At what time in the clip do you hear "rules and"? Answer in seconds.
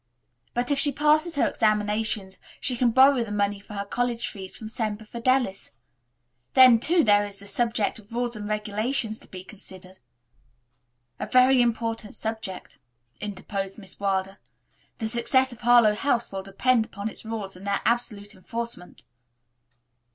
8.11-8.47, 17.23-17.67